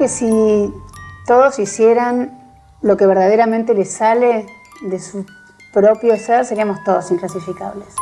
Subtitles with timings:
[0.00, 0.72] que si
[1.26, 2.38] todos hicieran
[2.80, 4.46] lo que verdaderamente les sale
[4.80, 5.26] de su
[5.74, 7.94] propio ser, seríamos todos inclasificables.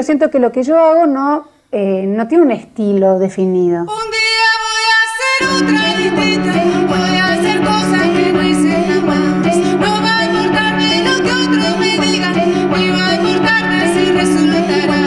[0.00, 3.80] Yo siento que lo que yo hago no, eh, no tiene un estilo definido.
[3.82, 6.54] Un día voy a hacer otra distinta,
[6.88, 9.56] voy a hacer cosas que no hice jamás.
[9.78, 15.04] No va a importarme lo que otros me digan, ni va a importarme si resultará.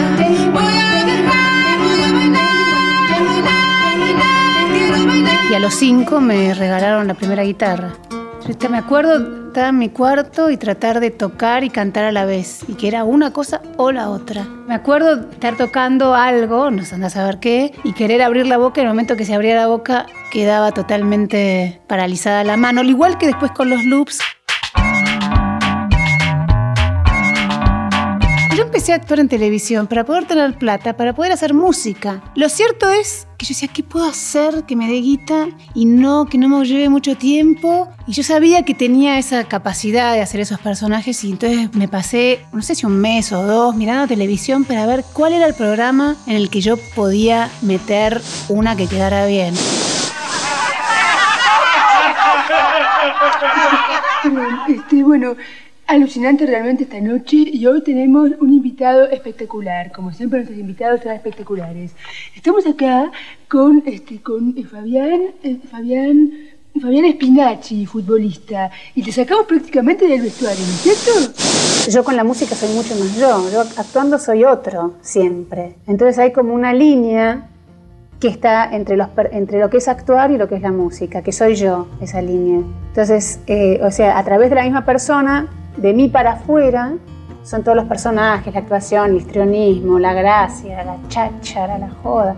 [0.54, 5.46] Voy a viajar, voy a bailar, bailar, bailar, quiero bailar.
[5.50, 7.94] Y a los cinco me regalaron la primera guitarra.
[8.60, 12.62] Yo me acuerdo en mi cuarto y tratar de tocar y cantar a la vez,
[12.68, 14.44] y que era una cosa o la otra.
[14.68, 18.80] Me acuerdo estar tocando algo, no sé a saber qué, y querer abrir la boca,
[18.80, 22.90] y en el momento que se abría la boca quedaba totalmente paralizada la mano, al
[22.90, 24.20] igual que después con los loops.
[28.56, 32.22] Yo empecé a actuar en televisión para poder tener plata, para poder hacer música.
[32.36, 36.26] Lo cierto es que yo decía, ¿qué puedo hacer que me dé guita y no,
[36.26, 37.90] que no me lleve mucho tiempo?
[38.06, 42.46] Y yo sabía que tenía esa capacidad de hacer esos personajes y entonces me pasé,
[42.52, 46.16] no sé si un mes o dos, mirando televisión para ver cuál era el programa
[46.28, 49.56] en el que yo podía meter una que quedara bien.
[54.68, 55.36] Este, bueno,
[55.88, 61.12] alucinante realmente esta noche y hoy tenemos un invitado espectacular, como siempre nuestros invitados son
[61.12, 61.92] espectaculares.
[62.36, 63.12] Estamos acá
[63.48, 66.32] con, este, con eh, Fabián, eh, Fabián,
[66.82, 71.92] Fabián Spinacci, futbolista, y te sacamos prácticamente del vestuario, ¿no es cierto?
[71.92, 75.76] Yo con la música soy mucho más yo, yo actuando soy otro siempre.
[75.86, 77.50] Entonces hay como una línea
[78.20, 81.22] que está entre, los, entre lo que es actuar y lo que es la música,
[81.22, 82.62] que soy yo, esa línea.
[82.88, 86.94] Entonces, eh, o sea, a través de la misma persona, de mí para afuera,
[87.44, 92.36] son todos los personajes, la actuación, el histrionismo, la gracia, la cháchara, la joda.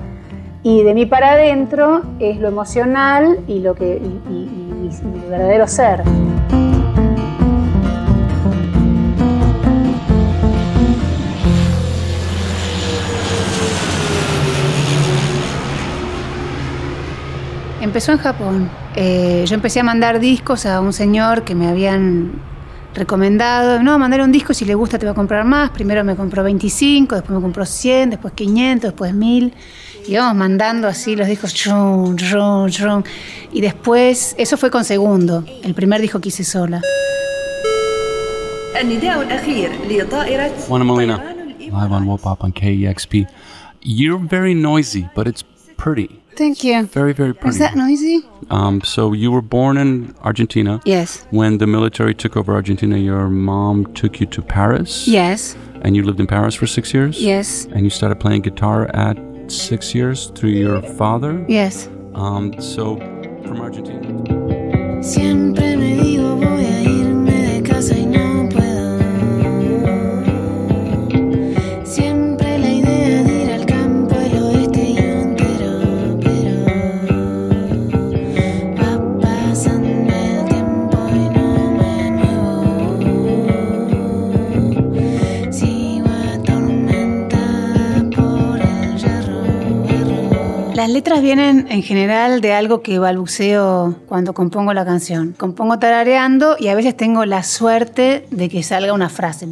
[0.64, 4.72] Y de mí para adentro es lo emocional y, lo que, y, y-
[5.04, 6.04] mi verdadero ser.
[17.82, 18.70] Empezó en Japón.
[18.96, 22.32] Eh, yo empecé a mandar discos a un señor que me habían
[22.96, 26.16] recomendado, no, mandale un disco, si le gusta te va a comprar más, primero me
[26.16, 29.54] compró 25, después me compró 100, después 500, después 1000,
[30.08, 33.04] y íbamos mandando así los discos, chum, chum, chum.
[33.52, 36.82] y después, eso fue con segundo, el primer disco que hice sola.
[40.68, 43.28] Juana Molina, live on Wopop on KEXP.
[43.82, 45.44] You're very noisy, but it's
[45.78, 46.22] pretty.
[46.36, 46.84] Thank you.
[46.86, 47.50] Very, very pretty.
[47.50, 48.28] Is that noisy?
[48.50, 50.82] Um, so you were born in Argentina.
[50.86, 51.26] Yes.
[51.32, 55.08] When the military took over Argentina, your mom took you to Paris.
[55.08, 55.56] Yes.
[55.82, 57.22] And you lived in Paris for six years.
[57.22, 57.66] Yes.
[57.66, 59.18] And you started playing guitar at
[59.50, 61.46] six years through your father.
[61.48, 61.88] Yes.
[62.14, 62.98] Um, so
[63.44, 65.02] from Argentina.
[90.86, 95.34] Las letras vienen en general de algo que balbuceo cuando compongo la canción.
[95.36, 99.48] Compongo tarareando y a veces tengo la suerte de que salga una frase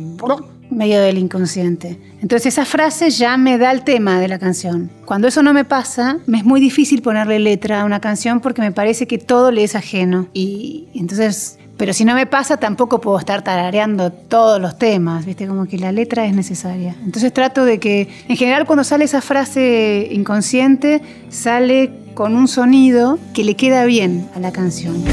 [0.69, 1.99] medio del inconsciente.
[2.21, 4.91] Entonces esa frase ya me da el tema de la canción.
[5.05, 8.61] Cuando eso no me pasa, me es muy difícil ponerle letra a una canción porque
[8.61, 10.27] me parece que todo le es ajeno.
[10.33, 15.47] Y entonces, pero si no me pasa, tampoco puedo estar tarareando todos los temas, ¿viste?
[15.47, 16.95] Como que la letra es necesaria.
[17.03, 23.19] Entonces trato de que, en general, cuando sale esa frase inconsciente, sale con un sonido
[23.33, 25.03] que le queda bien a la canción.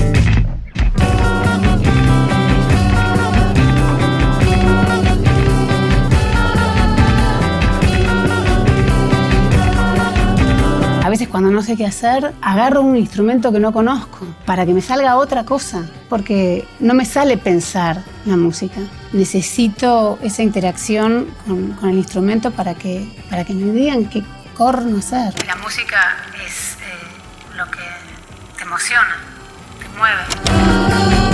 [11.10, 14.72] A veces cuando no sé qué hacer, agarro un instrumento que no conozco para que
[14.72, 18.80] me salga otra cosa, porque no me sale pensar la música.
[19.12, 24.22] Necesito esa interacción con, con el instrumento para que, para que me digan qué
[24.54, 25.34] corno hacer.
[25.48, 26.16] La música
[26.46, 26.76] es
[27.56, 27.82] lo que
[28.56, 29.16] te emociona,
[29.80, 31.29] te mueve.